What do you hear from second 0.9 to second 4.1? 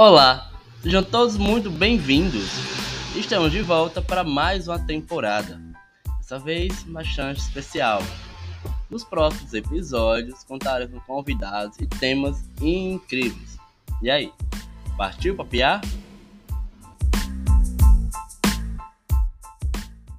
todos muito bem-vindos. Estamos de volta